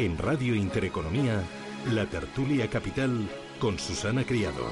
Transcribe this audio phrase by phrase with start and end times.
[0.00, 1.42] En Radio Intereconomía,
[1.92, 4.64] La Tertulia Capital con Susana Criado.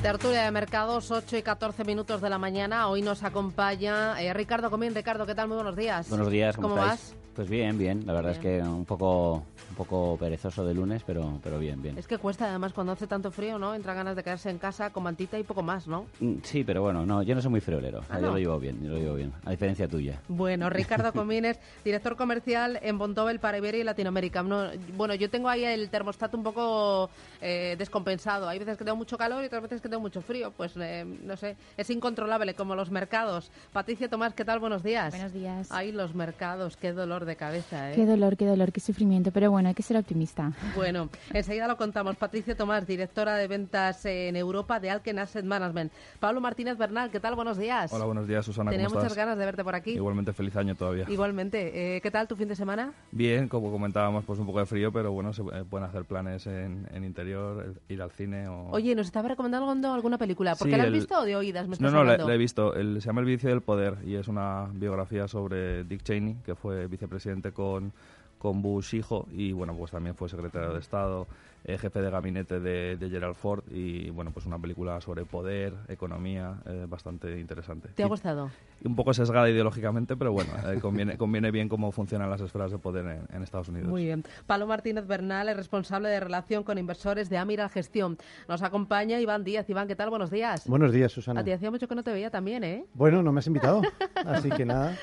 [0.00, 2.88] Tertulia de mercados, 8 y 14 minutos de la mañana.
[2.88, 4.94] Hoy nos acompaña eh, Ricardo Comín.
[4.94, 5.48] Ricardo, ¿qué tal?
[5.48, 6.08] Muy buenos días.
[6.08, 7.14] Buenos días, ¿cómo, ¿Cómo vas?
[7.34, 8.06] Pues bien, bien.
[8.06, 8.54] La verdad Bien.
[8.54, 11.98] es que un poco, un poco perezoso de lunes, pero, pero bien, bien.
[11.98, 13.74] Es que cuesta, además, cuando hace tanto frío, ¿no?
[13.74, 16.06] Entra ganas de quedarse en casa con mantita y poco más, ¿no?
[16.20, 18.00] Mm, Sí, pero bueno, no, yo no soy muy friolero.
[18.00, 19.32] O sea, Ah, Yo lo llevo bien, yo lo llevo bien.
[19.44, 20.20] A diferencia tuya.
[20.28, 24.42] Bueno, Ricardo Comines, director comercial en Bontobel para Iberia y Latinoamérica.
[24.42, 28.48] No, bueno, yo tengo ahí el termostato un poco eh, descompensado.
[28.48, 30.50] Hay veces que tengo mucho calor y otras veces que tengo mucho frío.
[30.56, 33.50] Pues eh, no sé, es incontrolable como los mercados.
[33.72, 34.58] Patricia Tomás, ¿qué tal?
[34.60, 35.10] Buenos días.
[35.12, 35.68] Buenos días.
[35.70, 37.94] Ay, los mercados, qué dolor de cabeza, ¿eh?
[37.94, 40.52] Qué dolor, qué dolor, qué sufrimiento, pero bueno, hay que ser optimista.
[40.76, 42.16] Bueno, enseguida lo contamos.
[42.16, 45.92] Patricia Tomás, directora de ventas en Europa de Alken Asset Management.
[46.18, 47.34] Pablo Martínez Bernal, ¿qué tal?
[47.34, 47.92] Buenos días.
[47.92, 48.70] Hola, buenos días, Susana.
[48.70, 49.24] Tenía ¿Cómo muchas estás?
[49.24, 49.92] ganas de verte por aquí.
[49.92, 51.04] Igualmente feliz año todavía.
[51.08, 51.96] Igualmente.
[51.96, 52.92] Eh, ¿Qué tal tu fin de semana?
[53.12, 56.46] Bien, como comentábamos, pues un poco de frío, pero bueno, se eh, pueden hacer planes
[56.46, 58.68] en, en interior, ir al cine o...
[58.70, 60.54] Oye, ¿nos estaba recomendando alguna película?
[60.56, 61.64] ¿Porque Sí, la has el- visto o de oídas?
[61.64, 62.28] Me No, estás no, la, hablando?
[62.28, 62.74] la he visto.
[62.74, 66.54] El- se llama El vicio del poder y es una biografía sobre Dick Cheney, que
[66.54, 67.92] fue vicepresidente con,
[68.40, 71.26] con Bush hijo y bueno, pues también fue secretario de Estado,
[71.64, 75.74] eh, jefe de gabinete de, de Gerald Ford y bueno, pues una película sobre poder,
[75.88, 77.88] economía, eh, bastante interesante.
[77.88, 78.50] ¿Te ha gustado?
[78.82, 82.70] y un poco sesgada ideológicamente, pero bueno, eh, conviene, conviene bien cómo funcionan las esferas
[82.70, 83.88] de poder en, en Estados Unidos.
[83.88, 84.24] Muy bien.
[84.46, 88.16] Pablo Martínez Bernal es responsable de relación con inversores de Amira Gestión.
[88.48, 89.68] Nos acompaña Iván Díaz.
[89.68, 90.08] Iván, ¿qué tal?
[90.08, 90.66] Buenos días.
[90.66, 91.40] Buenos días, Susana.
[91.40, 92.86] A ti hacía mucho que no te veía también, ¿eh?
[92.94, 93.82] Bueno, no me has invitado,
[94.24, 94.96] así que nada,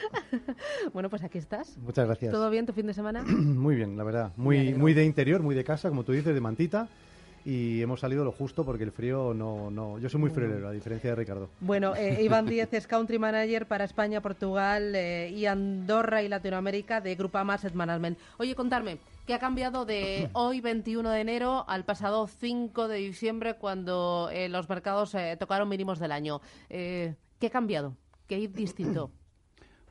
[0.94, 1.78] Bueno, pues aquí estás.
[1.78, 2.32] muchas gracias.
[2.32, 3.24] ¿Todo bien tu fin de semana?
[3.28, 4.32] Muy bien, la verdad.
[4.38, 6.88] Muy, muy de interior, muy de casa, como tú dices, de mantita.
[7.46, 9.72] Y hemos salido lo justo porque el frío no...
[9.72, 11.50] no yo soy muy friolero, a diferencia de Ricardo.
[11.62, 17.00] Bueno, eh, Iván Díez es Country Manager para España, Portugal eh, y Andorra y Latinoamérica
[17.00, 18.18] de Grupama Asset Management.
[18.38, 23.54] Oye, contarme, ¿qué ha cambiado de hoy, 21 de enero, al pasado 5 de diciembre,
[23.54, 26.42] cuando eh, los mercados tocaron mínimos del año?
[26.68, 27.96] ¿Qué ha cambiado?
[28.28, 29.10] ¿Qué hay distinto?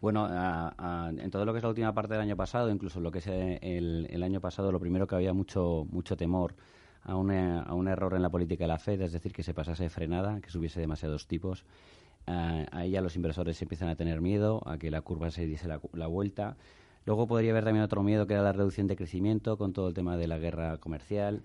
[0.01, 3.01] Bueno, a- a- en todo lo que es la última parte del año pasado, incluso
[3.01, 6.55] lo que es eh, el, año pasado, lo primero que había mucho, mucho temor
[7.03, 9.43] a un, eh, a un error en la política de la Fed, es decir, que
[9.43, 11.65] se pasase frenada, que subiese demasiados tipos.
[12.27, 15.69] Ah, ahí ya los inversores empiezan a tener miedo, a que la curva se diese
[15.69, 16.57] la, la vuelta.
[17.07, 19.95] Luego podría haber también otro miedo que era la reducción de crecimiento con todo el
[19.95, 21.43] tema de la guerra comercial.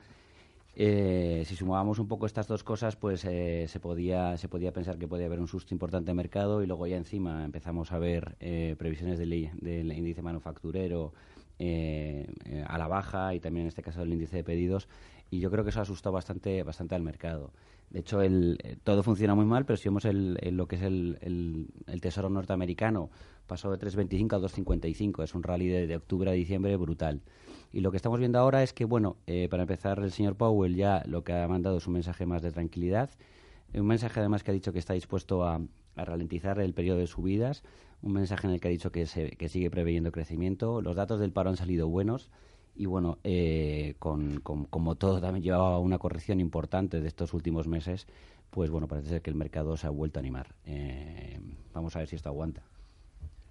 [0.73, 4.97] Eh, si sumábamos un poco estas dos cosas, pues eh, se, podía, se podía pensar
[4.97, 8.35] que podía haber un susto importante de mercado y luego ya encima empezamos a ver
[8.39, 11.13] eh, previsiones del, índice manufacturero
[11.59, 14.87] eh, eh, a la baja y también en este caso del índice de pedidos
[15.29, 17.51] y yo creo que eso asustó bastante, bastante al mercado.
[17.89, 20.81] De hecho, el, todo funciona muy mal, pero si vemos el, el- lo que es
[20.81, 21.67] el
[22.01, 23.09] tesoro norteamericano,
[23.51, 25.23] pasó de 3.25 a 2.55.
[25.25, 27.19] Es un rally de, octubre a diciembre brutal.
[27.73, 30.73] Y lo que estamos viendo ahora es que, bueno, eh, para empezar, el señor Powell
[30.73, 33.09] ya lo que ha mandado es un mensaje más de tranquilidad.
[33.73, 35.59] Un mensaje además que ha dicho que está dispuesto a,
[35.97, 37.63] ralentizar el periodo de subidas.
[38.01, 40.81] Un mensaje en el que ha dicho que, se, que sigue preveyendo crecimiento.
[40.81, 42.29] Los datos del paro han salido buenos.
[42.73, 47.67] Y bueno, eh, con, con- como todo también llevaba una corrección importante de estos últimos
[47.67, 48.07] meses,
[48.49, 50.55] pues bueno, parece ser que el mercado se ha vuelto a animar.
[50.63, 51.37] Eh,
[51.73, 52.63] vamos a ver si esto aguanta.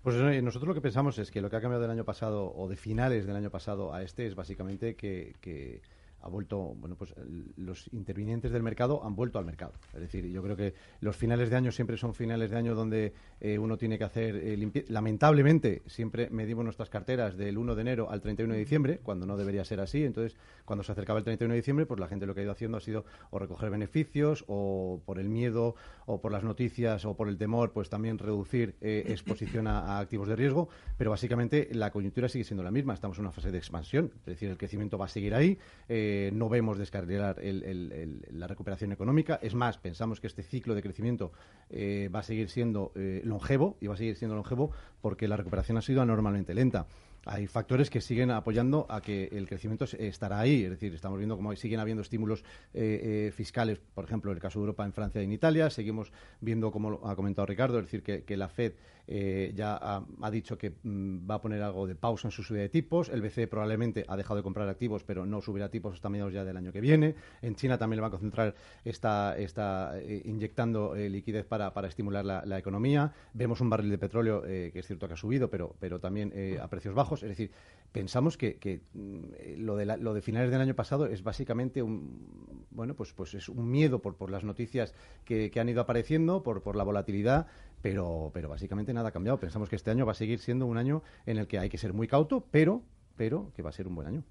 [0.02, 2.52] Pues eh, nosotros lo que pensamos es que lo que ha cambiado del año pasado
[2.54, 5.82] o de finales del año pasado a este es básicamente que, que
[6.22, 7.14] ha vuelto, bueno, pues
[7.56, 9.72] los intervinientes del mercado han vuelto al mercado.
[9.94, 13.12] Es decir, yo creo que los finales de año siempre son finales de año donde
[13.40, 17.80] eh, uno tiene que hacer eh, limpie- Lamentablemente, siempre medimos nuestras carteras del 1 de
[17.80, 20.04] enero al 31 de diciembre, cuando no debería ser así.
[20.04, 22.52] Entonces, cuando se acercaba el 31 de diciembre, pues la gente lo que ha ido
[22.52, 25.74] haciendo ha sido o recoger beneficios o por el miedo
[26.06, 29.98] o por las noticias o por el temor, pues también reducir eh, exposición a, a
[30.00, 30.68] activos de riesgo.
[30.98, 32.94] Pero básicamente la coyuntura sigue siendo la misma.
[32.94, 35.58] Estamos en una fase de expansión, es decir, el crecimiento va a seguir ahí.
[35.88, 39.38] eh, no vemos descarrilar la recuperación económica.
[39.42, 41.32] Es más, pensamos que este ciclo de crecimiento
[41.68, 44.70] eh, va a seguir siendo eh, longevo y va a seguir siendo longevo
[45.00, 46.86] porque la recuperación ha sido anormalmente lenta.
[47.26, 50.64] hay factores que siguen apoyando a que el crecimiento estará ahí.
[50.64, 52.42] Es decir, estamos viendo cómo siguen habiendo estímulos
[52.72, 55.70] eh, eh, fiscales, por ejemplo, en el caso de Europa, en Francia y en Italia.
[55.70, 58.72] Seguimos viendo, como ha comentado Ricardo, es decir, que, la Fed
[59.06, 62.62] eh, ya ha, dicho que mm, va a poner algo de pausa en su subida
[62.62, 63.08] de tipos.
[63.08, 66.44] El BCE probablemente ha dejado de comprar activos, pero no subirá tipos hasta mediados ya
[66.44, 67.14] del año que viene.
[67.42, 68.54] En China también el Banco Central
[68.84, 69.94] está, está
[70.24, 73.12] inyectando liquidez para, estimular la, economía.
[73.32, 76.68] Vemos un barril de petróleo que es cierto que ha subido, pero, pero también a
[76.68, 77.22] precios bajos.
[77.22, 77.50] Es decir,
[77.92, 82.94] pensamos que, mm, lo, de lo de finales del año pasado es básicamente un bueno
[82.94, 84.94] pues pues es un miedo por, por las noticias
[85.24, 87.46] que, han ido apareciendo, por, por la volatilidad,
[87.82, 89.38] pero, pero básicamente nada ha cambiado.
[89.38, 91.78] Pensamos que este año va a seguir siendo un año en el que hay que
[91.78, 92.82] ser muy cauto, pero,
[93.16, 94.24] pero que va a ser un buen año.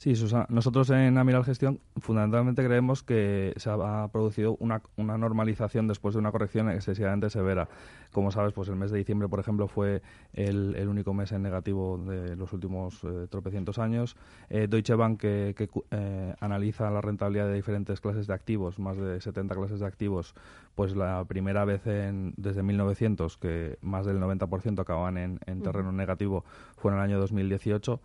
[0.00, 0.46] Sí, Susana.
[0.48, 6.20] Nosotros en Amiral Gestión fundamentalmente creemos que se ha producido una, una, normalización después de
[6.20, 7.68] una corrección excesivamente severa.
[8.12, 10.02] Como sabes, pues el mes de diciembre, por ejemplo, fue
[10.32, 14.16] el, el único mes en negativo de los últimos eh, tropecientos años.
[14.48, 19.20] Eh, Deutsche Bank, que, eh, analiza la rentabilidad de diferentes clases de activos, más de
[19.20, 20.34] 70 clases de activos,
[20.74, 25.92] pues la primera vez en, desde 1900 que más del 90% acababan en, en terreno
[25.92, 26.44] negativo
[26.76, 28.00] fue en el año 2018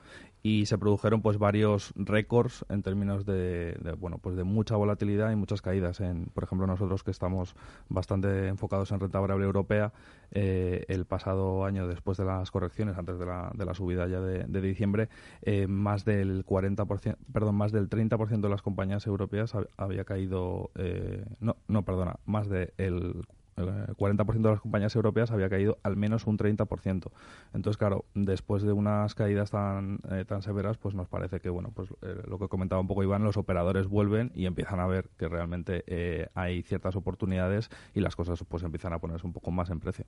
[0.45, 5.35] y se produjeron pues varios récords en términos de, bueno pues de mucha volatilidad y
[5.35, 7.55] muchas caídas en por ejemplo nosotros que estamos
[7.89, 9.91] bastante enfocados en renta variable europea
[10.31, 14.19] eh, el pasado año después de las correcciones antes de la, de la subida ya
[14.19, 15.07] de, diciembre
[15.41, 21.23] eh, más del 40% perdón más del 30% de las compañías europeas había caído eh,
[21.39, 23.25] no no perdona más del
[23.57, 27.11] el 40% de las compañías europeas había caído al menos un 30%.
[27.53, 31.71] Entonces, claro, después de unas caídas tan, eh, tan severas, pues nos parece que, bueno,
[31.73, 35.09] pues eh, lo que comentaba un poco Iván, los operadores vuelven y empiezan a ver
[35.17, 39.51] que realmente eh, hay ciertas oportunidades y las cosas pues empiezan a ponerse un poco
[39.51, 40.05] más en precio.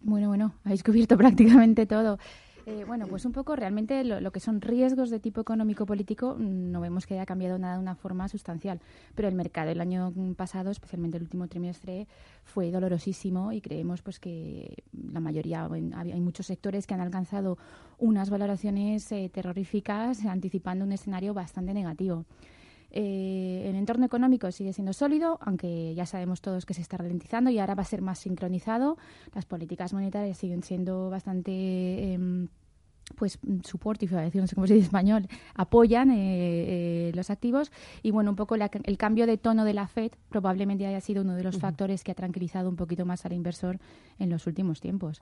[0.00, 2.18] Bueno, bueno, habéis cubierto prácticamente todo.
[2.66, 6.80] Eh, bueno, pues un poco realmente lo, que son riesgos de tipo económico-político mm, no
[6.80, 8.80] vemos que haya cambiado nada de una forma sustancial,
[9.14, 12.06] pero el mercado el año pasado, especialmente el último trimestre,
[12.42, 14.82] fue dolorosísimo y creemos pues que
[15.12, 17.58] la mayoría, hay muchos sectores que han alcanzado
[17.98, 22.24] unas valoraciones eh, terroríficas anticipando un escenario bastante negativo.
[22.96, 27.50] Eh, el entorno económico sigue siendo sólido, aunque ya sabemos todos que se está ralentizando
[27.50, 28.96] y ahora va a ser más sincronizado.
[29.34, 32.12] Las políticas monetarias siguen siendo bastante...
[32.12, 32.48] Em,
[33.16, 36.16] pues support, iba a decir, no sé cómo se dice en español, apoyan eh,
[37.08, 37.70] eh, los activos
[38.02, 41.34] y bueno, un poco el cambio de tono de la Fed probablemente haya sido uno
[41.34, 43.78] de los factores que ha tranquilizado un poquito más al inversor
[44.18, 45.20] en los últimos tiempos.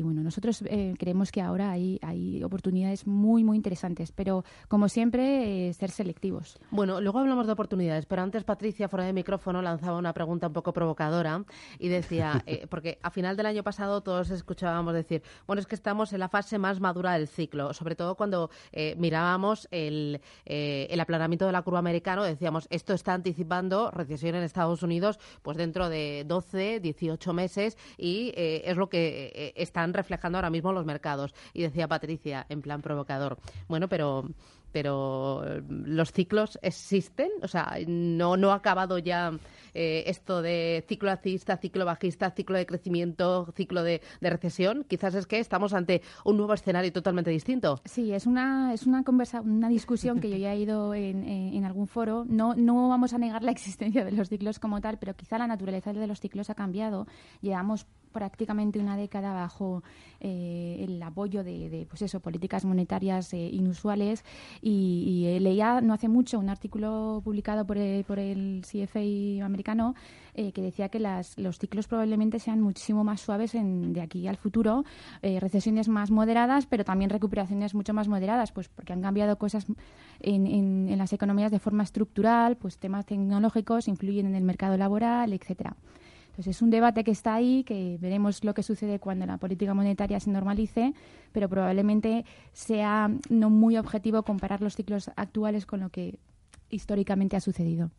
[0.00, 4.88] Y bueno, nosotros eh, creemos que ahora hay, hay oportunidades muy, muy interesantes, pero como
[4.88, 6.58] siempre, eh, ser selectivos.
[6.70, 10.54] Bueno, luego hablamos de oportunidades, pero antes Patricia, fuera de micrófono, lanzaba una pregunta un
[10.54, 11.44] poco provocadora
[11.78, 15.74] y decía, eh, porque a final del año pasado todos escuchábamos decir, bueno, es que
[15.74, 18.48] estamos en la fase más madura del ciclo, sobre todo cuando
[18.96, 24.82] mirábamos el, el aplanamiento de la curva americano, decíamos, esto está anticipando recesión en Estados
[24.82, 30.72] Unidos pues dentro de 12, 18 meses y es lo que están reflejando ahora mismo
[30.72, 31.34] los mercados.
[31.52, 33.38] Y decía Patricia, en plan provocador,
[33.68, 34.24] bueno, pero
[34.72, 39.32] pero los ciclos existen, o sea, no, no ha acabado ya
[39.74, 44.84] eh, esto de ciclo alcista, ciclo bajista, ciclo de crecimiento, ciclo de, recesión.
[44.88, 47.80] Quizás es que estamos ante un nuevo escenario totalmente distinto.
[47.84, 51.64] Sí, es una, es una, conversa, una discusión que yo ya he ido en, en,
[51.64, 52.24] algún foro.
[52.28, 55.46] No, no vamos a negar la existencia de los ciclos como tal, pero quizá la
[55.46, 57.06] naturaleza de los ciclos ha cambiado.
[57.40, 59.82] Llevamos prácticamente una década bajo
[60.20, 64.24] eh, el apoyo de, pues eso, políticas monetarias eh, inusuales
[64.60, 69.94] y, y, leía no hace mucho un artículo publicado por el, por el CFA americano
[70.34, 74.26] eh, que decía que las, los ciclos probablemente sean muchísimo más suaves en, de aquí
[74.26, 74.84] al futuro,
[75.22, 79.66] recesiones más moderadas, pero también recuperaciones mucho más moderadas, pues porque han cambiado cosas
[80.20, 84.76] en, en, en las economías de forma estructural, pues temas tecnológicos influyen en el mercado
[84.76, 85.76] laboral, etcétera.
[86.40, 89.74] Entonces es un debate que está ahí, que veremos lo que sucede cuando la política
[89.74, 90.94] monetaria se normalice,
[91.32, 96.18] pero probablemente sea no muy objetivo comparar los ciclos actuales con lo que
[96.70, 97.90] históricamente ha sucedido.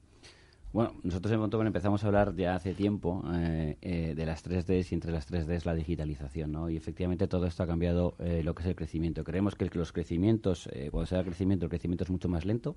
[0.74, 4.92] Bueno, nosotros en Montgomery empezamos a hablar ya hace tiempo eh, eh, de las 3Ds
[4.92, 6.68] y entre las 3Ds la digitalización, ¿no?
[6.68, 9.24] Y efectivamente todo esto ha cambiado eh, lo que es el crecimiento.
[9.24, 12.76] Creemos que los crecimientos, cuando se da crecimiento, el crecimiento es mucho más lento,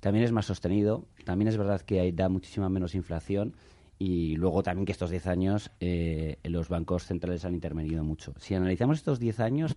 [0.00, 3.54] también es más sostenido, también es verdad que hay, da muchísima menos inflación
[3.98, 8.34] y luego también que estos 10 años eh, los bancos centrales han intervenido mucho.
[8.38, 9.76] Si analizamos estos 10 años,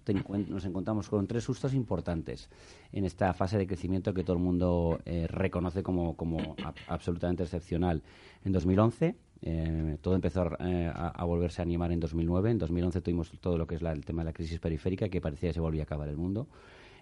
[0.50, 2.50] nos encontramos con tres sustos importantes
[2.92, 6.56] en esta fase de crecimiento que todo el mundo eh, reconoce como, como
[6.88, 8.02] absolutamente excepcional.
[8.44, 12.52] En 2011, eh, todo empezó a, volverse a animar en 2009.
[12.52, 15.50] En 2011 tuvimos todo lo que es el tema de la crisis periférica, que parecía
[15.50, 16.48] que se volvía a acabar el mundo.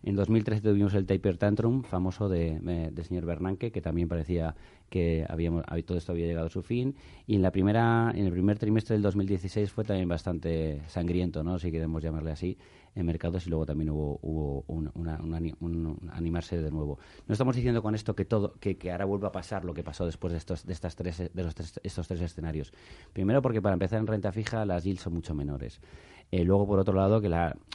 [0.03, 2.59] En 2013 tuvimos el taper tantrum famoso de,
[2.91, 4.55] de, señor Bernanke, que también parecía
[4.89, 6.95] que habíamos, todo esto había llegado a su fin.
[7.27, 11.59] Y en, la primera, en el primer trimestre del 2016 fue también bastante sangriento, ¿no?
[11.59, 12.57] si queremos llamarle así,
[12.95, 16.97] en mercados y luego también hubo, hubo un, animarse de nuevo.
[17.27, 20.05] No estamos diciendo con esto que todo que, ahora vuelva a pasar lo que pasó
[20.05, 22.71] después de estos de estas tres de los estos tres escenarios.
[23.11, 25.81] Primero porque para empezar en renta fija las yields son mucho menores.
[26.31, 27.29] Eh, luego, por otro lado, que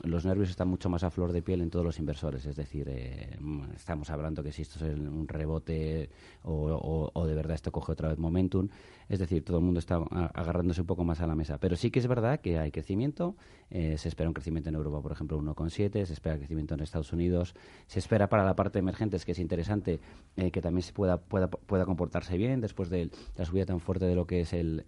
[0.04, 2.44] los nervios están mucho más a flor de piel en todos los inversores.
[2.46, 3.38] Es decir, eh,
[3.76, 6.10] estamos hablando que si esto es un rebote
[6.42, 8.68] o, de verdad esto coge otra vez momentum.
[9.08, 9.96] Es decir, todo el mundo está
[10.34, 11.58] agarrándose un poco más a la mesa.
[11.58, 13.36] Pero sí que es verdad que hay crecimiento.
[13.70, 16.04] Eh, se espera un crecimiento en Europa, por ejemplo, 1,7.
[16.04, 17.54] Se espera crecimiento en Estados Unidos.
[17.86, 20.00] Se espera para la parte emergente, que es interesante,
[20.36, 24.14] que también se pueda, pueda, pueda comportarse bien después de la subida tan fuerte de
[24.14, 24.84] lo que es el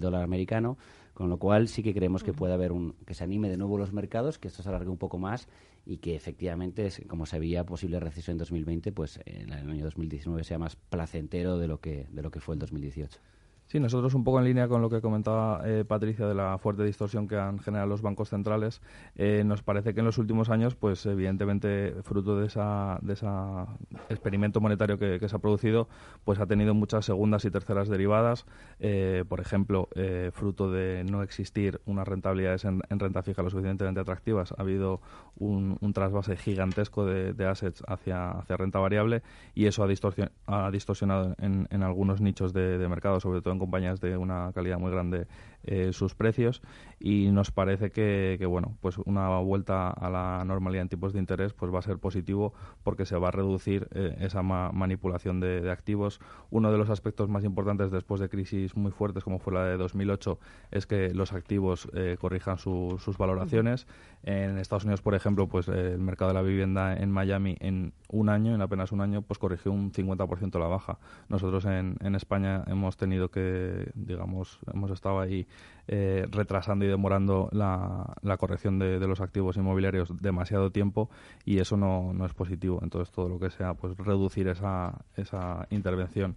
[0.00, 0.76] dólar americano.
[1.14, 3.78] Con lo cual sí que creemos que puede haber un que se anime de nuevo
[3.78, 5.48] los mercados, que esto se alargue un poco más
[5.86, 10.44] y que efectivamente, como se veía posible recesión en 2020, pues en el año 2019
[10.44, 13.18] sea más placentero de lo que de lo que fue el 2018.
[13.66, 16.84] Sí, nosotros un poco en línea con lo que comentaba eh, Patricia de la fuerte
[16.84, 18.82] distorsión que han generado los bancos centrales,
[19.16, 23.66] eh, nos parece que en los últimos años, pues evidentemente fruto de esa, de esa
[24.10, 25.88] experimento monetario que, se ha producido,
[26.24, 28.44] pues ha tenido muchas segundas y terceras derivadas.
[28.80, 29.88] Eh, por ejemplo,
[30.32, 35.00] fruto de no existir unas rentabilidades en, renta fija lo suficientemente atractivas, ha habido
[35.38, 39.22] un, trasvase gigantesco de, assets hacia, hacia renta variable
[39.54, 44.00] y eso ha, distorsionado en, en algunos nichos de, de mercado, sobre todo en compañías
[44.00, 45.26] de una calidad muy grande
[45.66, 46.62] eh, sus precios
[47.00, 51.52] y nos parece que, bueno pues una vuelta a la normalidad en tipos de interés
[51.52, 52.52] pues va a ser positivo
[52.82, 56.20] porque se va a reducir eh, esa manipulación de, activos.
[56.50, 59.76] Uno de los aspectos más importantes después de crisis muy fuertes como fue la de
[59.76, 60.38] 2008
[60.70, 63.86] es que los activos eh, corrijan sus valoraciones.
[64.22, 68.28] En Estados Unidos por ejemplo pues el mercado de la vivienda en Miami en un
[68.28, 70.98] año en apenas un año pues corrigió un 50% la baja.
[71.28, 75.46] Nosotros en España hemos tenido que digamos hemos estado ahí
[75.86, 81.10] eh, retrasando y demorando la, corrección de, los activos inmobiliarios demasiado tiempo
[81.44, 82.80] y eso no, no, es positivo.
[82.82, 86.36] Entonces, todo lo que sea pues reducir esa, esa intervención,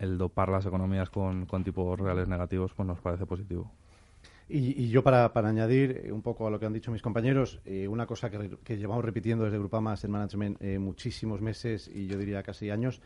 [0.00, 3.70] el dopar las economías con, tipos reales negativos, pues nos parece positivo.
[4.48, 7.88] Y, yo para, para, añadir un poco a lo que han dicho mis compañeros, eh,
[7.88, 12.42] una cosa que, llevamos repitiendo desde Grupama en Management eh, muchísimos meses y yo diría
[12.44, 13.00] casi años,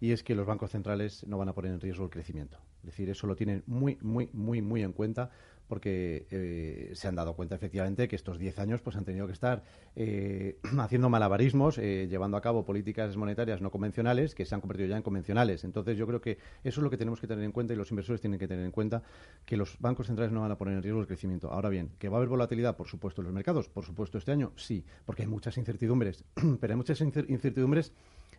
[0.00, 2.58] y es que los bancos centrales no van a poner en riesgo el crecimiento.
[2.78, 5.30] Es decir, eso lo tienen muy, muy, muy, muy en cuenta
[5.68, 9.32] porque eh, se han dado cuenta efectivamente que estos 10 años pues han tenido que
[9.32, 9.62] estar
[9.96, 14.88] eh, haciendo malabarismos, eh, llevando a cabo políticas monetarias no convencionales que se han convertido
[14.90, 15.64] ya en convencionales.
[15.64, 17.90] Entonces yo creo que eso es lo que tenemos que tener en cuenta y los
[17.90, 19.02] inversores tienen que tener en cuenta
[19.44, 21.50] que los bancos centrales no van a poner en riesgo el crecimiento.
[21.50, 24.32] Ahora bien, que va a haber volatilidad, por supuesto, en los mercados, por supuesto este
[24.32, 26.24] año, sí, porque hay muchas incertidumbres,
[26.60, 27.92] pero hay muchas incertidumbres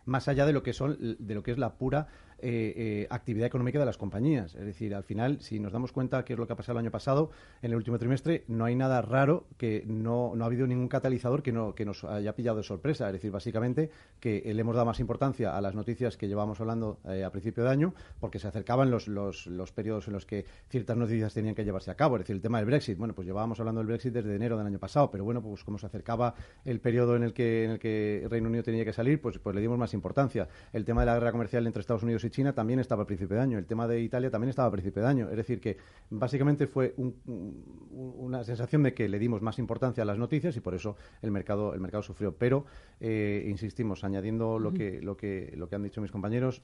[0.06, 2.08] más allá de lo que son de lo que es la pura
[2.38, 4.54] eh, eh, actividad económica de las compañías.
[4.54, 6.84] Es decir, al final, si nos damos cuenta qué es lo que ha pasado el
[6.84, 7.30] año pasado,
[7.62, 11.42] en el último trimestre no hay nada raro que no, no ha habido ningún catalizador
[11.42, 13.06] que, no, que nos haya pillado de sorpresa.
[13.06, 13.90] Es decir, básicamente
[14.20, 17.64] que le hemos dado más importancia a las noticias que llevábamos hablando eh, a principio
[17.64, 21.54] de año, porque se acercaban los, los, los periodos en los que ciertas noticias tenían
[21.54, 22.16] que llevarse a cabo.
[22.16, 22.98] Es decir, el tema del Brexit.
[22.98, 25.78] Bueno, pues llevábamos hablando del Brexit desde enero del año pasado, pero bueno, pues como
[25.78, 29.20] se acercaba el periodo en el que, en el que Reino Unido tenía que salir,
[29.20, 30.48] pues, pues le dimos más importancia.
[30.72, 33.36] El tema de la guerra comercial entre Estados Unidos y China también estaba a principio
[33.36, 33.58] de año.
[33.58, 35.30] El tema de Italia también estaba a principio de año.
[35.30, 35.76] Es decir, que
[36.10, 40.74] básicamente fue una sensación de que le dimos más importancia a las noticias y por
[40.74, 42.34] eso el mercado, el mercado sufrió.
[42.36, 42.66] Pero,
[43.00, 46.62] eh, insistimos, añadiendo lo que, lo, que, lo que han dicho mis compañeros,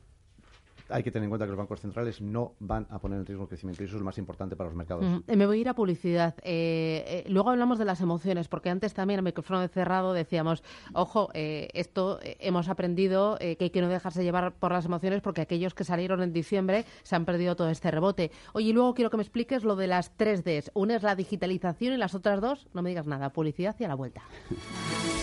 [0.92, 3.44] hay que tener en cuenta que los bancos centrales no van a poner en riesgo
[3.44, 5.04] el crecimiento y eso es lo más importante para los mercados.
[5.04, 6.34] Mm, me voy a ir a publicidad.
[6.42, 11.30] Eh, eh, luego hablamos de las emociones, porque antes también el micrófono cerrado decíamos, ojo,
[11.34, 15.74] eh, esto hemos aprendido que hay que no dejarse llevar por las emociones porque aquellos
[15.74, 18.30] que salieron en diciembre se han perdido todo este rebote.
[18.52, 20.70] Oye, y luego quiero que me expliques lo de las tres Ds.
[20.74, 23.88] Una es la digitalización y las otras dos, no me digas nada, publicidad y a
[23.88, 24.22] la vuelta.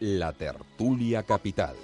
[0.00, 1.74] La Tertulia Capital.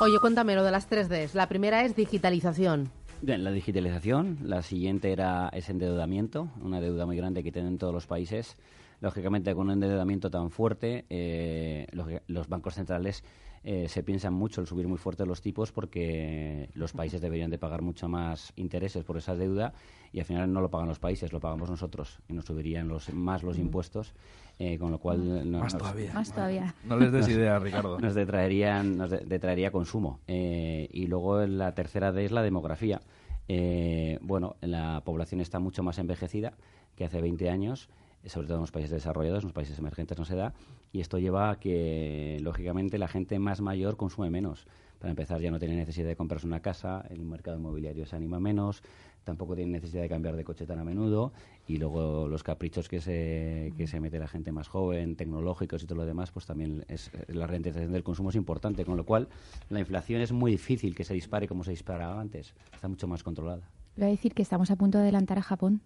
[0.00, 1.34] Oye, cuéntame lo de las 3Ds.
[1.34, 2.90] La primera es digitalización.
[3.22, 7.94] Bien, la digitalización, la siguiente era ese endeudamiento, una deuda muy grande que tienen todos
[7.94, 8.56] los países.
[9.00, 13.22] Lógicamente, con un endeudamiento tan fuerte, eh, los, los bancos centrales
[13.62, 17.58] eh, se piensan mucho el subir muy fuerte los tipos porque los países deberían de
[17.58, 19.74] pagar mucho más intereses por esa deuda
[20.12, 23.12] y al final no lo pagan los países, lo pagamos nosotros y nos subirían los,
[23.12, 24.14] más los impuestos,
[24.58, 25.44] eh, con lo cual...
[25.46, 26.12] Más nos- todavía.
[26.14, 26.74] Más todavía.
[26.84, 27.98] No les des idea, Ricardo.
[28.00, 30.20] nos detraerían, nos de- detraería consumo.
[30.26, 33.00] Eh, y luego la tercera D es la demografía.
[33.48, 36.54] Eh, bueno, la población está mucho más envejecida
[36.96, 37.88] que hace 20 años,
[38.26, 40.52] sobre todo en los países desarrollados, en los países emergentes no se da,
[40.92, 44.66] y esto lleva a que, lógicamente, la gente más mayor consume menos.
[44.98, 48.38] Para empezar, ya no tiene necesidad de comprarse una casa, el mercado inmobiliario se anima
[48.38, 48.82] menos,
[49.24, 51.32] tampoco tiene necesidad de cambiar de coche tan a menudo,
[51.66, 55.86] y luego los caprichos que se, que se mete la gente más joven, tecnológicos y
[55.86, 59.28] todo lo demás, pues también es, la rentabilización del consumo es importante, con lo cual
[59.70, 63.22] la inflación es muy difícil que se dispare como se disparaba antes, está mucho más
[63.22, 63.70] controlada.
[63.96, 65.80] Voy a decir que estamos a punto de adelantar a Japón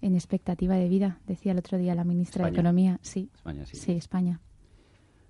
[0.00, 2.52] en expectativa de vida, decía el otro día la ministra de.
[2.52, 2.98] Economía.
[3.02, 3.76] Sí, España sí.
[3.76, 4.40] sí, España,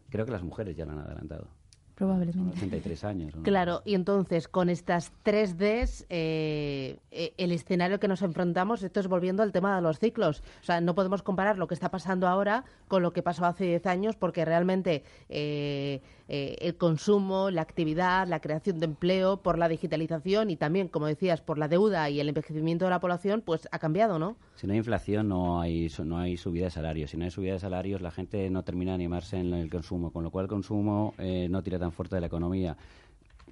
[0.09, 1.45] Creo que las mujeres ya lo han adelantado.
[1.45, 2.57] Son probablemente.
[2.59, 3.35] 83 años.
[3.35, 3.43] ¿no?
[3.43, 9.01] Claro, y entonces con estas tres Ds, eh, eh, el escenario que nos enfrentamos, esto
[9.01, 10.43] es volviendo al tema de los ciclos.
[10.61, 13.65] O sea, no podemos comparar lo que está pasando ahora con lo que pasó hace
[13.65, 19.59] 10 años, porque realmente eh, eh, el consumo, la actividad, la creación de empleo por
[19.59, 23.43] la digitalización y también, como decías, por la deuda y el envejecimiento de la población,
[23.45, 24.37] pues ha cambiado, ¿no?
[24.57, 27.11] Si no hay inflación, no hay, no hay subida de salarios.
[27.11, 30.11] Si no hay subida de salarios, la gente no termina de animarse en el consumo,
[30.11, 32.77] con lo cual el consumo eh, no tira tan fuerte de la economía.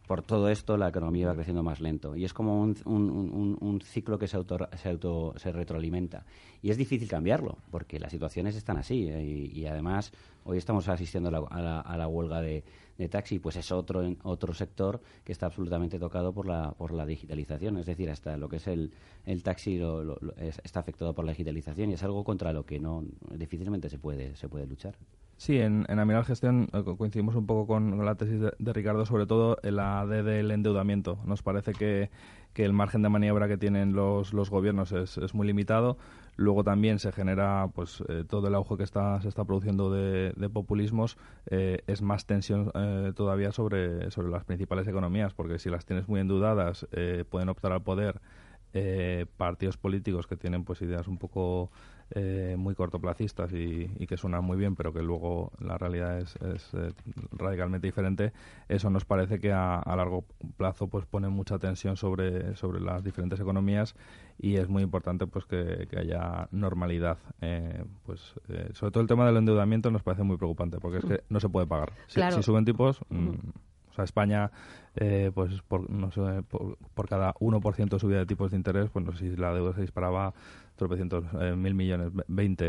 [0.07, 2.15] Por todo esto, la economía va creciendo más lento.
[2.15, 6.27] Y es como un, un- un- un ciclo que se, auto, se, auto, se retroalimenta.
[6.61, 9.09] Y es difícil cambiarlo, porque las situaciones están así.
[9.09, 10.13] eh, Y, además,
[10.45, 12.65] hoy estamos asistiendo a la, a la- a la huelga de,
[13.09, 17.79] taxi, pues es otro, otro sector que está absolutamente tocado por la, por la digitalización.
[17.79, 18.93] Es decir, hasta lo que es el,
[19.25, 22.79] el taxi lo- es- está afectado por la digitalización y es algo contra lo que
[22.79, 23.05] no
[23.39, 24.97] difícilmente se puede, se puede luchar.
[25.37, 28.73] Sí, en, en Amiral Gestión eh, co- coincidimos un poco con, la tesis de, de
[28.73, 31.19] Ricardo, sobre todo en la D del endeudamiento.
[31.27, 32.11] Nos parece que,
[32.53, 35.99] que el margen de maniobra que tienen los, los gobiernos es, es muy limitado.
[36.37, 40.33] Luego también se genera pues eh, todo el auge que está, se está produciendo de,
[40.37, 41.17] de populismos.
[41.51, 46.09] eh, es más tensión eh, todavía sobre, sobre las principales economías, porque si las tienes
[46.09, 48.21] muy endeudadas, eh, pueden optar al poder
[49.37, 51.71] partidos políticos que tienen pues ideas un poco
[52.15, 56.37] eh, muy cortoplacistas y, y que suenan muy bien, pero que luego la realidad es,
[56.37, 56.93] es, eh,
[57.33, 58.33] radicalmente diferente,
[58.69, 60.25] eso nos parece que a, a largo
[60.57, 63.95] plazo pues pone mucha tensión sobre, sobre las diferentes economías
[64.39, 67.19] y es muy importante pues que, que haya normalidad.
[67.41, 71.05] Eh, pues eh, sobre todo el tema del endeudamiento nos parece muy preocupante porque es
[71.05, 71.93] que no se puede pagar.
[72.07, 72.37] Si, Claro.
[72.37, 73.31] si suben tipos, mm,
[73.95, 74.51] o sea, España,
[74.97, 78.91] eh, pues por, no sé, por, por cada 1% de subida de tipos de interés,
[78.93, 80.35] pues no sé si la deuda se disparaba
[80.75, 82.65] tropecientos eh, mil millones, ve- 20,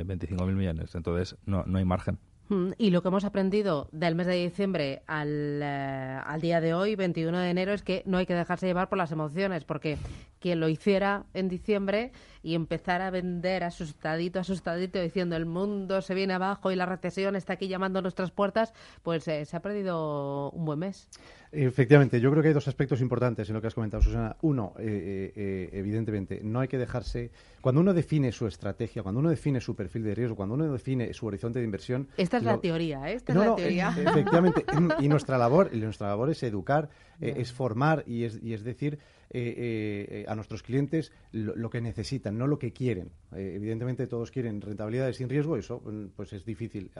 [0.00, 0.94] eh, 25 mil millones.
[0.94, 2.16] Entonces, no, no hay margen.
[2.48, 6.72] Mm, Y lo que hemos aprendido del mes de diciembre al, eh, al día de
[6.72, 9.98] hoy, 21 de enero, es que no hay que dejarse llevar por las emociones, porque
[10.40, 16.14] quien lo hiciera en diciembre y empezara a vender asustadito, asustadito, diciendo el mundo se
[16.14, 18.72] viene abajo y la recesión está aquí llamando a nuestras puertas,
[19.02, 21.08] pues eh, se ha perdido un buen mes.
[21.50, 24.36] Efectivamente, yo creo que hay dos aspectos importantes en lo que has comentado, Susana.
[24.42, 27.30] Uno, eh, eh, evidentemente, no hay que dejarse.
[27.62, 31.12] Cuando uno define su estrategia, cuando uno define su perfil de riesgo, cuando uno define
[31.14, 32.06] su horizonte de inversión.
[32.18, 33.14] Esta es lo- la teoría, ¿eh?
[33.14, 33.94] Esta No, es la no, teoría.
[33.96, 34.64] efectivamente.
[35.00, 38.98] Y nuestra labor, y nuestra labor es educar, es formar y es, y es decir
[39.30, 43.10] eh, eh, eh, a nuestros clientes lo, que necesitan, no lo que quieren.
[43.32, 46.90] Eh, evidentemente todos quieren rentabilidades sin riesgo, eso mm, pues es difícil.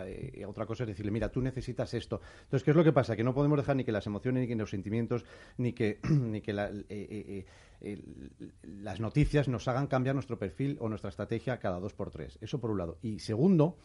[0.46, 2.20] Otra cosa es decirle, mira, tú necesitas esto.
[2.44, 3.16] Entonces, ¿qué es lo que pasa?
[3.16, 5.24] Que no podemos dejar ni que las emociones, ni que los sentimientos,
[5.56, 6.70] ni que, ni que la-
[8.62, 12.38] las noticias nos hagan cambiar nuestro perfil o nuestra estrategia cada dos por tres.
[12.40, 12.98] Eso por un lado.
[13.02, 13.76] Y segundo,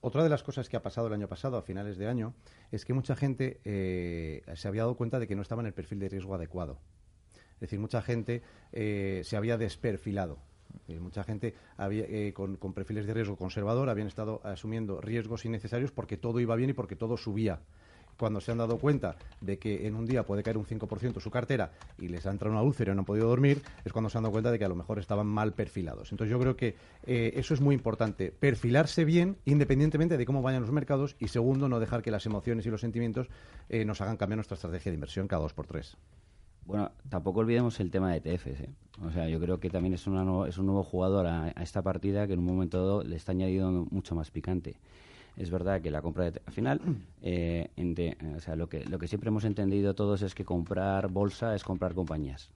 [0.00, 2.34] otra de las cosas que ha pasado el año pasado, a finales de año,
[2.72, 3.60] es que mucha gente
[4.54, 6.78] se había dado cuenta de que no estaba en el perfil de riesgo adecuado.
[7.54, 10.38] Es decir, mucha gente eh, se había desperfilado.
[10.88, 15.44] Eh, mucha gente había, eh, con, con perfiles de riesgo conservador habían estado asumiendo riesgos
[15.44, 17.60] innecesarios porque todo iba bien y porque todo subía.
[18.16, 21.30] Cuando se han dado cuenta de que en un día puede caer un 5% su
[21.32, 24.18] cartera y les ha entrado una úlcera y no han podido dormir, es cuando se
[24.18, 26.12] han dado cuenta de que a lo mejor estaban mal perfilados.
[26.12, 30.62] Entonces yo creo que eh, eso es muy importante, perfilarse bien independientemente de cómo vayan
[30.62, 33.28] los mercados y segundo, no dejar que las emociones y los sentimientos
[33.84, 35.96] nos hagan cambiar nuestra estrategia de inversión cada dos por tres.
[36.66, 38.60] Bueno, tampoco olvidemos el tema de ETFs.
[38.60, 38.70] ¿eh?
[39.06, 41.82] O sea, yo creo que también es, una es un nuevo jugador a, a esta
[41.82, 44.76] partida que en un momento dado le está añadiendo mucho más picante.
[45.36, 46.40] Es verdad que la compra de...
[46.46, 46.80] Al final,
[47.22, 51.08] eh, ente- o sea, lo, que, lo que siempre hemos entendido todos es que comprar
[51.08, 52.50] bolsa es comprar compañías.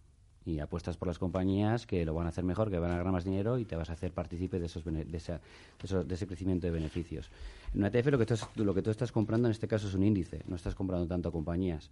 [0.47, 3.13] y apuestas por las compañías que lo van a hacer mejor, que van a ganar
[3.13, 6.71] más dinero y te vas a hacer partícipe de, esos, de, de, ese crecimiento de
[6.73, 7.29] beneficios.
[7.75, 9.95] En una ETF lo que, tú, lo que tú estás comprando en este caso es
[9.95, 11.91] un índice, no estás comprando tanto compañías.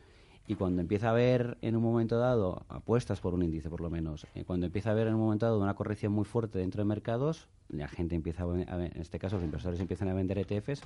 [0.48, 3.90] Y cuando empieza a haber en un momento dado, apuestas por un índice por lo
[3.90, 6.80] menos, eh, cuando empieza a haber en un momento dado una corrección muy fuerte dentro
[6.80, 10.82] de mercados, la gente empieza a, en este caso los inversores empiezan a vender ETFs,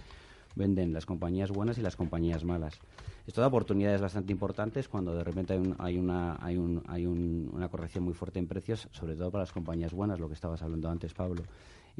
[0.56, 2.80] venden las compañías buenas y las compañías malas.
[3.26, 7.68] Esto da oportunidades bastante importantes cuando de repente hay, hay, una, hay, un, hay una
[7.68, 10.88] corrección muy fuerte en precios, sobre todo para las compañías buenas, lo que estabas hablando
[10.88, 11.42] antes, Pablo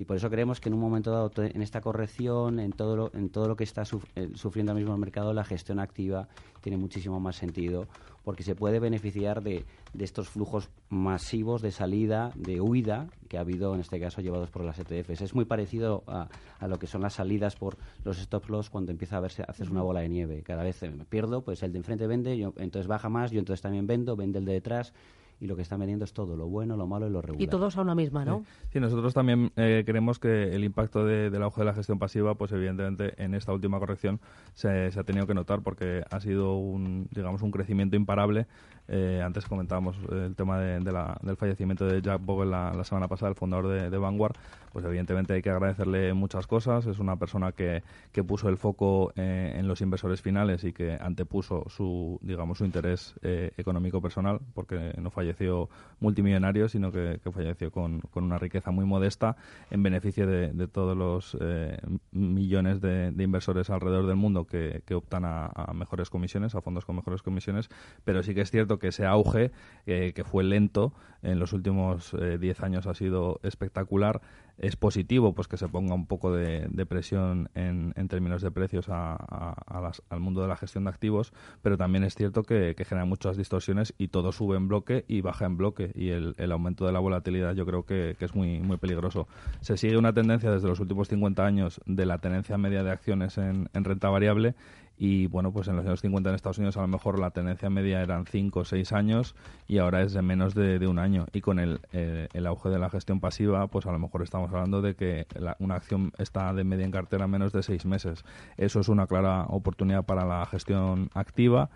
[0.00, 3.10] y por eso creemos que en un momento dado, en esta corrección, en todo lo,
[3.12, 6.26] en todo lo que está eh, sufriendo ahora mismo el mercado, la gestión activa
[6.62, 7.86] tiene muchísimo más sentido
[8.24, 13.40] porque se puede beneficiar de, de, estos flujos masivos de salida, de huida que ha
[13.42, 15.20] habido en este caso llevados por las ETFs.
[15.20, 18.92] Es muy parecido a, a lo que son las salidas por los stop loss cuando
[18.92, 20.42] empieza a verse haces una bola de nieve.
[20.42, 23.60] Cada vez me pierdo, pues el de enfrente vende, yo, entonces baja más, yo entonces
[23.60, 24.94] también vendo, vende el de detrás
[25.40, 27.42] y lo que están vendiendo es todo, lo bueno, lo malo y lo regular.
[27.42, 28.44] Y todos a una misma, ¿no?
[28.72, 32.34] Sí, nosotros también eh, creemos que el impacto de, del auge de la gestión pasiva,
[32.34, 34.20] pues evidentemente en esta última corrección
[34.52, 38.46] se, se, ha tenido que notar porque ha sido un, digamos, un crecimiento imparable.
[38.92, 43.30] Eh, antes comentábamos el tema de, la, del fallecimiento de Jack Bogle la, semana pasada,
[43.30, 44.34] el fundador de, Vanguard.
[44.72, 46.86] Pues evidentemente hay que agradecerle muchas cosas.
[46.86, 50.98] Es una persona que, que puso el foco eh, en los inversores finales y que
[51.00, 55.68] antepuso su, digamos, su interés económico personal, porque no falleció falleció
[56.00, 59.36] multimillonario, sino que, falleció con, una riqueza muy modesta
[59.70, 61.78] en beneficio de, todos los eh,
[62.10, 67.22] millones de, inversores alrededor del mundo que, optan a, mejores comisiones, a fondos con mejores
[67.22, 67.68] comisiones.
[68.04, 69.52] Pero sí que es cierto que ese auge,
[69.86, 74.22] eh, que fue lento, en los últimos 10 eh, años ha sido espectacular
[74.60, 80.20] es positivo pues que se ponga un poco de, presión en, términos de precios al
[80.20, 84.08] mundo de la gestión de activos, pero también es cierto que, genera muchas distorsiones y
[84.08, 87.64] todo sube en bloque y baja en bloque y el, aumento de la volatilidad yo
[87.66, 89.26] creo que, es muy, muy peligroso.
[89.60, 93.38] Se sigue una tendencia desde los últimos 50 años de la tenencia media de acciones
[93.38, 94.54] en renta variable
[95.02, 97.70] y bueno, pues en los años 50 en Estados Unidos a lo mejor la tendencia
[97.70, 99.34] media eran 5 o 6 años
[99.66, 101.24] y ahora es de menos de, un año.
[101.32, 104.52] Y con el, eh, el, auge de la gestión pasiva, pues a lo mejor estamos
[104.52, 105.26] hablando de que
[105.58, 108.26] una acción está de media en cartera menos de 6 meses.
[108.58, 111.70] Eso es una clara oportunidad para la gestión activa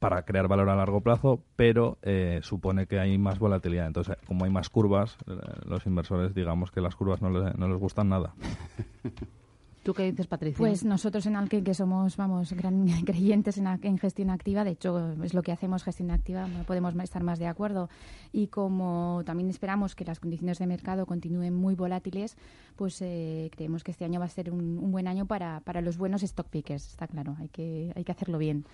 [0.00, 3.86] para crear valor a largo plazo, pero eh, supone que hay más volatilidad.
[3.86, 7.68] Entonces, como hay más curvas, eh, los inversores digamos que las curvas no les, no
[7.68, 8.34] les gustan nada.
[9.88, 10.58] ¿Tú qué dices, Patricia?
[10.58, 15.32] Pues nosotros en Alken, que somos, vamos, gran creyentes en, gestión activa, de hecho es
[15.32, 17.88] lo que hacemos, gestión activa, no podemos estar más de acuerdo.
[18.30, 22.36] Y como también esperamos que las condiciones de mercado continúen muy volátiles,
[22.76, 25.96] pues eh, creemos que este año va a ser un, buen año para, para los
[25.96, 28.66] buenos stock pickers, está claro, hay que, hay que hacerlo bien.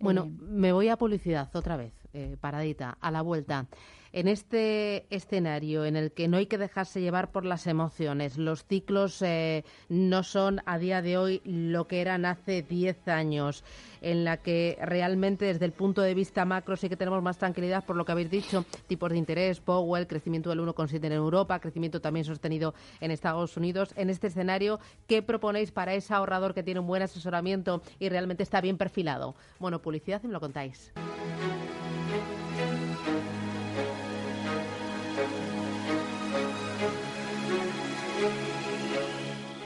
[0.00, 3.64] Bueno, eh, me voy a publicidad otra vez, eh, paradita, a la vuelta
[4.12, 8.64] en este escenario en el que no hay que dejarse llevar por las emociones, los
[8.64, 13.64] ciclos eh, no son a día de hoy lo que eran hace 10 años,
[14.00, 17.84] en la que realmente desde el punto de vista macro sí que tenemos más tranquilidad
[17.84, 22.00] por lo que habéis dicho, tipos de interés, Powell, crecimiento del 1,7 en Europa, crecimiento
[22.00, 23.92] también sostenido en Estados Unidos.
[23.96, 28.42] En este escenario, ¿qué proponéis para ese ahorrador que tiene un buen asesoramiento y realmente
[28.42, 29.34] está bien perfilado?
[29.58, 30.92] Bueno, publicidad y me lo contáis.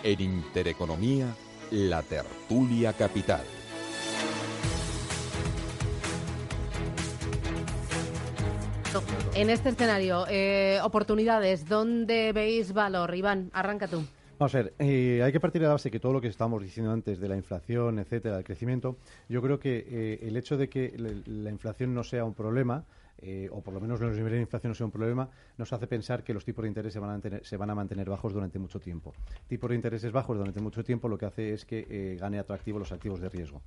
[0.04, 1.32] En Intereconomía,
[1.70, 3.42] la tertulia capital.
[9.36, 13.14] En este escenario, eh, oportunidades, ¿dónde veis valor?
[13.14, 14.04] Iván, arranca tú.
[14.40, 16.62] Vamos a ver, eh, hay que partir de la base que todo lo que estábamos
[16.64, 18.96] diciendo antes de la inflación, etcétera, el crecimiento,
[19.28, 20.92] yo creo que eh, el hecho de que
[21.26, 22.84] la inflación no sea un problema,
[23.22, 25.86] eh, o por lo menos los niveles de inflación no sea un problema, nos hace
[25.86, 28.32] pensar que los tipos de interés se van, a mantener, se van a mantener bajos
[28.32, 29.12] durante mucho tiempo.
[29.48, 32.78] Tipos de intereses bajos durante mucho tiempo lo que hace es que eh, gane atractivo
[32.78, 33.62] los activos de riesgo.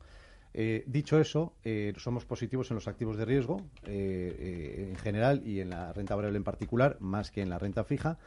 [0.53, 1.53] Eh, dicho eso,
[1.97, 6.45] somos positivos en los activos de riesgo en general y en la renta variable en
[6.45, 8.17] particular, más que en la renta fija.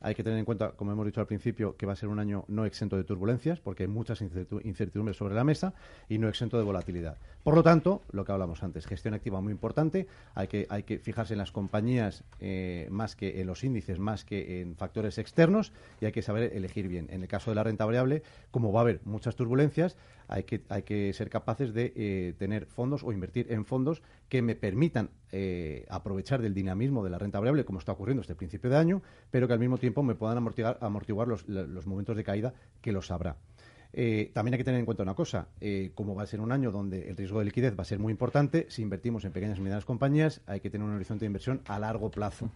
[0.00, 2.18] Hay que tener en cuenta, como hemos dicho al principio, que va a ser un
[2.18, 5.74] año no exento de turbulencias, porque hay muchas incertidumbres sobre la mesa
[6.08, 7.16] y no exento de volatilidad.
[7.42, 10.98] Por lo tanto, lo que hablamos antes, gestión activa muy importante, hay que, hay que
[10.98, 15.72] fijarse en las compañías eh, más que en los índices, más que en factores externos
[16.00, 17.08] y hay que saber elegir bien.
[17.10, 19.96] En el caso de la renta variable, como va a haber muchas turbulencias,
[20.28, 24.42] hay que, hay que ser capaces de eh, tener fondos o invertir en fondos que
[24.42, 28.70] me permitan eh, aprovechar del dinamismo de la renta variable, como está ocurriendo este principio
[28.70, 32.24] de año, pero que al mismo tiempo me puedan amortiguar, amortiguar los, los momentos de
[32.24, 33.36] caída que los habrá.
[33.92, 36.52] Eh, también hay que tener en cuenta una cosa, eh, como va a ser un
[36.52, 39.58] año donde el riesgo de liquidez va a ser muy importante, si invertimos en pequeñas
[39.58, 42.50] y medianas compañías, hay que tener un horizonte de inversión a largo plazo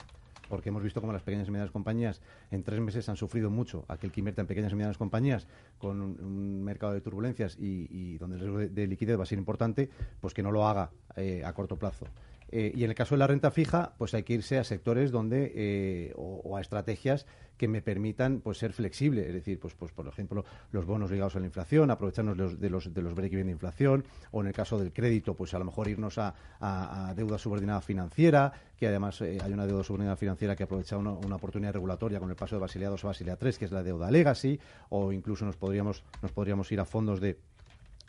[0.53, 3.87] porque hemos visto cómo las pequeñas y medianas compañías en tres meses han sufrido mucho.
[3.89, 5.47] Aquel que invierte en pequeñas y medianas compañías
[5.79, 9.89] con un, mercado de turbulencias y, donde el riesgo de, liquidez va a ser importante,
[10.21, 12.05] pues que no lo haga eh, a corto plazo.
[12.53, 15.11] Eh, y en el caso de la renta fija, pues hay que irse a sectores
[15.11, 19.93] donde eh, o, a estrategias que me permitan pues ser flexible, es decir, pues, pues
[19.93, 23.51] por ejemplo los bonos ligados a la inflación, aprovecharnos de los de los, de de
[23.51, 26.35] inflación, o en el caso del crédito, pues a lo mejor irnos a,
[27.17, 31.37] deuda subordinada financiera, que además eh, hay una deuda subordinada financiera que aprovecha una, una,
[31.37, 34.11] oportunidad regulatoria con el paso de Basilea 2 a Basilea 3, que es la deuda
[34.11, 34.59] legacy,
[34.91, 37.39] o incluso nos podríamos nos podríamos ir a fondos de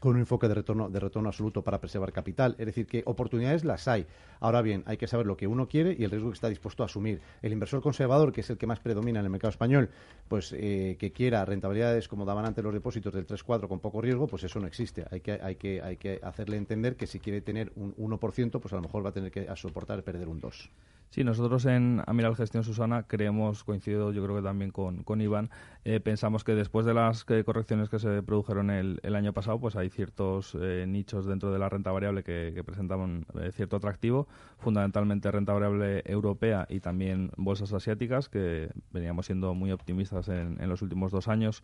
[0.03, 2.57] con un enfoque de retorno, de retorno absoluto para preservar capital.
[2.59, 4.05] Es decir, que oportunidades las hay.
[4.41, 6.83] Ahora bien, hay que saber lo que uno quiere y el riesgo que está dispuesto
[6.83, 7.21] a asumir.
[7.41, 9.89] El inversor conservador, que es el que más predomina en el mercado español,
[10.27, 14.27] pues eh, que quiera rentabilidades como daban antes los depósitos del 3-4 con poco riesgo,
[14.27, 15.05] pues eso no existe.
[15.09, 18.73] Hay que, hay, que, hay que hacerle entender que si quiere tener un 1%, pues
[18.73, 20.69] a lo mejor va a tener que soportar perder un 2%.
[21.13, 25.51] Sí, nosotros en Amiral Gestión Susana creemos, coincido yo creo que también con, con Iván,
[25.85, 29.75] eh, pensamos que después de las correcciones que se produjeron el, el año pasado, pues
[29.75, 34.27] hay ciertos eh, nichos dentro de la renta variable que, que presentaban eh, cierto atractivo,
[34.57, 40.67] fundamentalmente renta variable europea y también bolsas asiáticas, que veníamos siendo muy optimistas en, en
[40.67, 41.61] los últimos dos años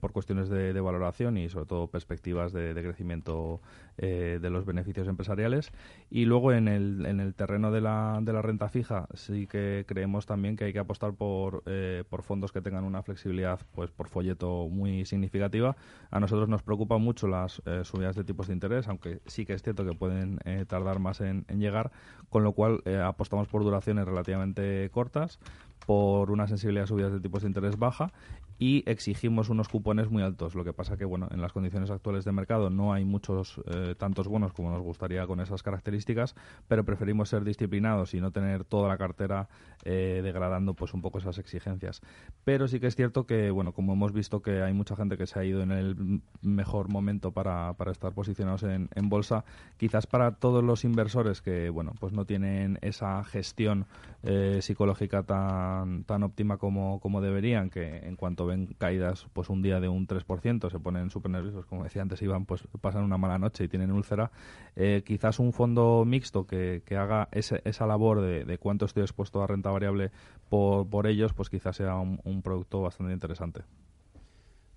[0.00, 3.62] por cuestiones de, de, valoración y sobre todo perspectivas de, de crecimiento
[3.96, 5.70] de los beneficios empresariales.
[6.10, 9.84] Y luego en el, en el terreno de la, de la renta fija sí que
[9.86, 13.90] creemos también que hay que apostar por, eh, por fondos que tengan una flexibilidad pues
[13.90, 15.76] por folleto muy significativa.
[16.10, 19.54] A nosotros nos preocupan mucho las eh, subidas de tipos de interés, aunque sí que
[19.54, 21.92] es cierto que pueden eh, tardar más en, llegar,
[22.32, 25.38] con lo cual apostamos por duraciones relativamente cortas
[25.86, 28.12] por una sensibilidad a subidas de tipos de interés baja
[28.58, 30.54] y exigimos unos cupones muy altos.
[30.54, 33.96] Lo que pasa que, bueno, en las condiciones actuales de mercado no hay muchos eh,
[33.98, 36.36] tantos bonos como nos gustaría con esas características,
[36.68, 39.48] pero preferimos ser disciplinados y no tener toda la cartera
[39.84, 42.00] eh, degradando pues un poco esas exigencias.
[42.44, 45.26] Pero sí que es cierto que, bueno, como hemos visto que hay mucha gente que
[45.26, 49.44] se ha ido en el mejor momento para, para estar posicionados en, en bolsa,
[49.76, 53.86] quizás para todos los inversores que, bueno, pues no tienen esa gestión
[54.22, 59.62] eh, psicológica tan, tan óptima como, como deberían, que en cuanto ven caídas pues un
[59.62, 63.18] día de un 3%, se ponen súper nerviosos, como decía antes Iván, pues pasan una
[63.18, 64.30] mala noche y tienen úlcera.
[64.76, 69.42] Eh, quizás un fondo mixto que, que haga esa labor de, de, cuánto estoy expuesto
[69.42, 70.10] a renta variable
[70.48, 73.62] por, por ellos, pues quizás sea un, producto bastante interesante.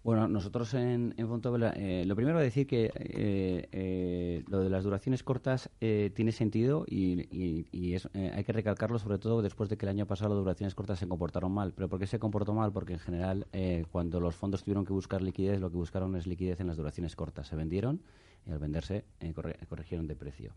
[0.05, 4.69] Bueno, nosotros en, en Fontobel, eh, lo primero a decir que eh, eh, lo de
[4.69, 7.27] las duraciones cortas eh, tiene sentido y,
[7.71, 10.75] y, es, hay que recalcarlo sobre todo después de que el año pasado las duraciones
[10.75, 11.73] cortas se comportaron mal.
[11.73, 12.71] ¿Pero por qué se comportó mal?
[12.71, 13.47] Porque en general
[13.91, 17.15] cuando los fondos tuvieron que buscar liquidez, lo que buscaron es liquidez en las duraciones
[17.15, 17.47] cortas.
[17.47, 17.99] Se vendieron
[18.45, 19.03] y al venderse
[19.33, 20.53] corre, corrigieron de precio.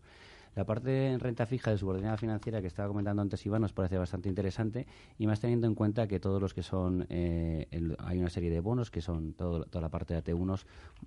[0.55, 3.97] La parte en renta fija de subordinada financiera que estaba comentando antes Iván nos parece
[3.97, 8.19] bastante interesante y más teniendo en cuenta que todos los que son, eh, el, hay
[8.19, 10.63] una serie de bonos que son todo, toda la parte de AT1,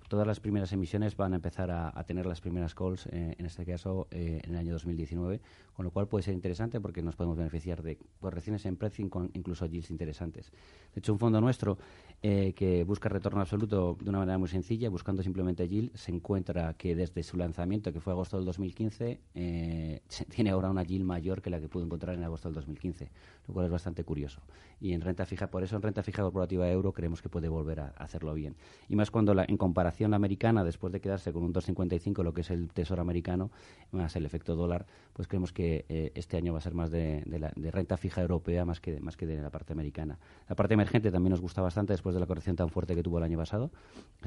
[0.07, 3.45] todas las primeras emisiones van a empezar a, a tener las primeras calls, eh, en
[3.45, 5.41] este caso eh, en el año 2019,
[5.73, 9.31] con lo cual puede ser interesante porque nos podemos beneficiar de correcciones en precio con
[9.33, 10.51] incluso yields interesantes.
[10.93, 11.77] De hecho, un fondo nuestro
[12.21, 16.73] eh, que busca retorno absoluto de una manera muy sencilla, buscando simplemente yield, se encuentra
[16.75, 21.41] que desde su lanzamiento, que fue agosto del 2015, eh, tiene ahora una yield mayor
[21.41, 23.09] que la que pudo encontrar en agosto del 2015,
[23.47, 24.41] lo cual es bastante curioso.
[24.79, 27.49] Y en renta fija, por eso en renta fija corporativa de euro creemos que puede
[27.49, 28.55] volver a, hacerlo bien.
[28.89, 32.33] Y más cuando la, en comparación la americana, después de quedarse con un 2,55, lo
[32.33, 33.51] que es el tesoro americano,
[33.91, 37.23] más el efecto dólar, pues creemos que eh, este año va a ser más de,
[37.25, 40.19] la, de renta fija europea más que, más que de la parte americana.
[40.47, 43.17] La parte emergente también nos gusta bastante después de la corrección tan fuerte que tuvo
[43.17, 43.71] el año pasado.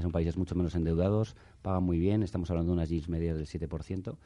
[0.01, 3.47] Son países mucho menos endeudados, pagan muy bien, estamos hablando de unas yields medias del
[3.47, 4.17] 7%.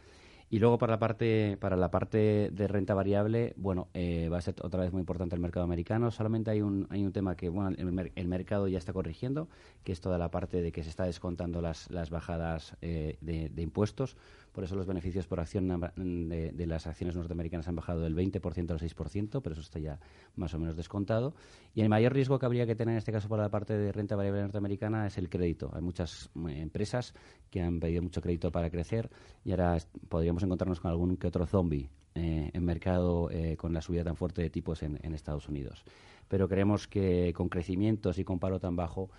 [0.52, 4.40] Y luego para la parte para la parte de renta variable, bueno, eh, va a
[4.40, 6.10] ser otra vez muy importante el mercado americano.
[6.10, 9.48] Solamente hay un hay un tema que bueno el, mercado ya está corrigiendo,
[9.84, 13.62] que es toda la parte de que se está descontando las las bajadas eh, de,
[13.62, 14.16] impuestos.
[14.52, 18.78] Por eso los beneficios por acción de, las acciones norteamericanas han bajado del 20% al
[18.78, 20.00] 6%, pero eso está ya
[20.36, 21.34] más o menos descontado.
[21.74, 23.92] Y el mayor riesgo que habría que tener en este caso para la parte de
[23.92, 25.70] renta variable norteamericana es el crédito.
[25.72, 27.14] Hay muchas eh, empresas
[27.50, 29.08] que han pedido mucho crédito para crecer
[29.44, 33.80] y ahora podríamos encontrarnos con algún que otro zombie eh, en mercado eh, con la
[33.80, 35.84] subida tan fuerte de tipos en, Estados Unidos.
[36.28, 39.10] Pero creemos que con crecimientos y con paro tan bajo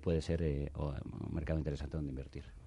[0.00, 2.65] puede ser un mercado interesante donde invertir.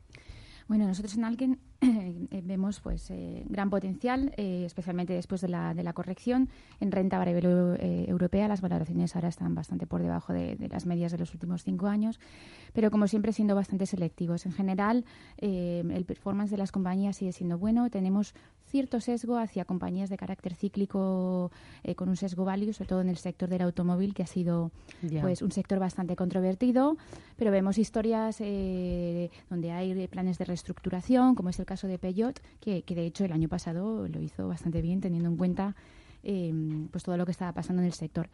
[0.70, 5.74] Bueno, nosotros en Alken eh, vemos pues eh, gran potencial, eh, especialmente después de la,
[5.74, 6.48] de la corrección.
[6.80, 11.12] En renta variable europea las valoraciones ahora están bastante por debajo de, de, las medias
[11.12, 12.20] de los últimos cinco años,
[12.72, 14.46] pero como siempre siendo bastante selectivos.
[14.46, 15.06] En general,
[15.40, 17.90] el performance de las compañías sigue siendo bueno.
[17.90, 18.36] Tenemos
[18.70, 21.52] cierto sesgo hacia compañías de carácter cíclico
[21.96, 24.72] con un sesgo value, sobre todo en el sector del automóvil, que ha sido
[25.22, 26.98] pues un sector bastante controvertido,
[27.36, 28.38] pero vemos historias
[29.50, 33.32] donde hay planes de reestructuración, como es el caso de Peugeot, que, de hecho el
[33.32, 35.76] año pasado lo hizo bastante bien, teniendo en cuenta
[36.24, 38.30] em, pues todo lo que estaba pasando en el sector.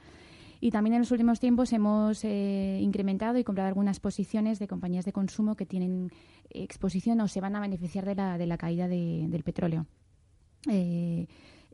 [0.62, 5.06] Y también en los últimos tiempos hemos eh, incrementado y comprado algunas posiciones de compañías
[5.06, 6.12] de consumo que tienen
[6.50, 9.86] exposición o se van a beneficiar de la, de la caída del petróleo.
[10.70, 11.28] Eh,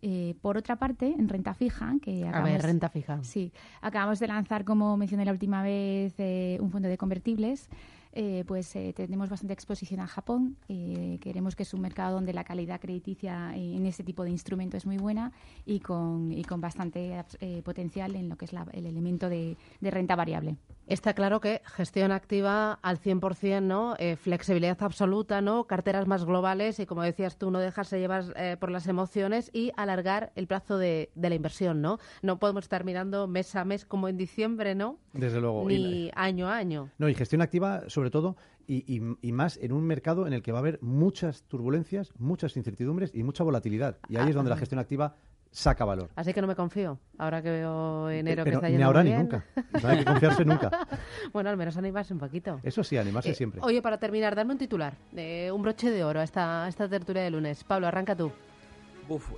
[0.03, 3.23] eh, por otra parte, en renta fija, que acabamos, a ver, renta fija.
[3.23, 3.51] Sí,
[3.81, 6.15] acabamos de lanzar, como mencioné la última vez,
[6.59, 7.69] un fondo de convertibles
[8.13, 10.57] eh, pues eh, tenemos bastante exposición a Japón.
[10.67, 14.75] Eh, queremos que es un mercado donde la calidad crediticia en ese tipo de instrumento
[14.75, 15.31] es muy buena
[15.65, 17.23] y con, y con bastante
[17.63, 20.57] potencial en lo que es el elemento de, renta variable.
[20.91, 23.95] Está claro que gestión activa al 100%, ¿no?
[24.17, 25.65] flexibilidad absoluta, ¿no?
[25.65, 28.25] Carteras más globales y, como decías tú, no dejarse llevar
[28.59, 31.97] por las emociones y alargar el plazo de, de, la inversión, ¿no?
[32.21, 34.97] No podemos estar mirando mes a mes como en diciembre, ¿no?
[35.13, 35.63] Desde luego.
[35.65, 36.89] Ni año a año.
[36.97, 38.35] No, y gestión activa sobre todo,
[38.67, 43.11] y, más en un mercado en el que va a haber muchas turbulencias, muchas incertidumbres
[43.13, 43.97] y mucha volatilidad.
[44.07, 45.15] Y ahí es donde la gestión activa
[45.51, 46.09] saca valor.
[46.15, 49.11] Así que no me confío, ahora que veo enero que está yendo Ni ahora ni
[49.11, 49.45] nunca.
[49.81, 50.71] No hay que confiarse nunca.
[51.33, 52.59] bueno, al menos animarse un poquito.
[52.63, 53.61] Eso sí, animarse eh, siempre.
[53.63, 57.21] Oye, para terminar, dame un titular, de un broche de oro a esta, esta tertulia
[57.21, 57.63] de lunes.
[57.63, 58.31] Pablo, arranca tú.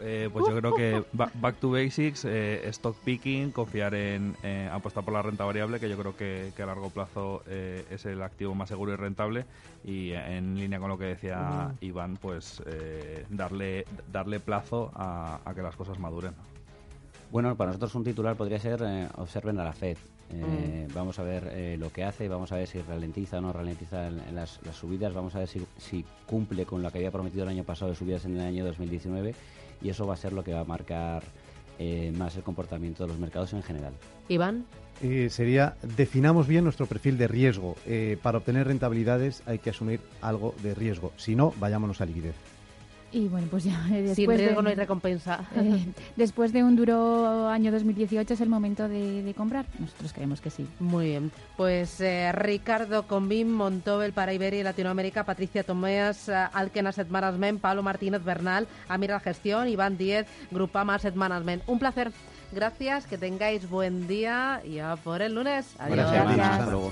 [0.02, 4.36] Eh, pues yo creo que back to basics, eh, stock picking, confiar en
[4.72, 8.22] apostar por la renta variable, que yo creo que, a largo plazo eh, es el
[8.22, 9.46] activo más seguro y rentable.
[9.84, 12.62] Y en línea con lo que decía Iván, pues
[13.30, 16.34] darle, darle plazo a, que las cosas maduren.
[17.32, 19.98] Bueno, para nosotros un titular podría ser observen a la Fed.
[20.94, 24.36] Vamos a ver lo que hace, vamos a ver si ralentiza o no ralentiza en,
[24.36, 27.64] las, subidas, vamos a ver si, si, cumple con lo que había prometido el año
[27.64, 29.34] pasado de subidas en el año 2019
[29.82, 31.24] y eso va a ser lo que va a marcar
[31.80, 33.94] eh, más el comportamiento de los mercados en general.
[34.30, 34.66] Iván.
[35.02, 37.76] Eh, sería, definamos bien nuestro perfil de riesgo.
[37.86, 41.12] Eh, para obtener rentabilidades hay que asumir algo de riesgo.
[41.18, 42.36] Si no, vayámonos a liquidez.
[43.14, 45.46] Y bueno, pues ya eh, después de, no hay recompensa.
[45.56, 49.66] Eh, después de un duro año 2018 es el momento de, comprar.
[49.78, 50.68] Nosotros creemos que sí.
[50.80, 51.32] Muy bien.
[51.56, 57.84] Pues eh, Ricardo Combín, Montobel para Iberia y Latinoamérica, Patricia Tomeas, Alken Asset Management, Pablo
[57.84, 61.64] Martínez Bernal, Amira Gestión, Iván Diez, Grupama Asset Management.
[61.68, 62.12] Un placer.
[62.52, 65.76] Gracias, que tengáis buen día y a por el lunes.
[65.80, 66.12] Adiós.
[66.12, 66.92] Hasta luego.